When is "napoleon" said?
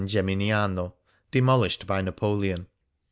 2.01-2.65